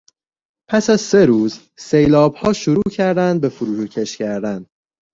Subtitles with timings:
[0.69, 4.65] پس از سه روز سیلابها شروع کردند به فروکش کردن.